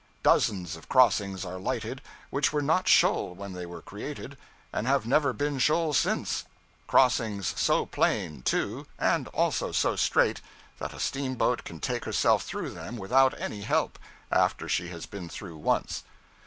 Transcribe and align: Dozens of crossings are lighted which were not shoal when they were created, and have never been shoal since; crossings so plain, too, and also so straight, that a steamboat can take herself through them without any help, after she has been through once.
Dozens 0.23 0.75
of 0.75 0.89
crossings 0.89 1.45
are 1.45 1.59
lighted 1.59 2.01
which 2.31 2.51
were 2.51 2.63
not 2.63 2.87
shoal 2.87 3.35
when 3.35 3.53
they 3.53 3.67
were 3.67 3.83
created, 3.83 4.35
and 4.73 4.87
have 4.87 5.05
never 5.05 5.31
been 5.31 5.59
shoal 5.59 5.93
since; 5.93 6.45
crossings 6.87 7.53
so 7.55 7.85
plain, 7.85 8.41
too, 8.41 8.87
and 8.97 9.27
also 9.27 9.71
so 9.71 9.95
straight, 9.95 10.41
that 10.79 10.95
a 10.95 10.99
steamboat 10.99 11.63
can 11.65 11.79
take 11.79 12.05
herself 12.05 12.43
through 12.43 12.71
them 12.71 12.97
without 12.97 13.39
any 13.39 13.61
help, 13.61 13.99
after 14.31 14.67
she 14.67 14.87
has 14.89 15.05
been 15.05 15.29
through 15.29 15.57
once. 15.57 16.03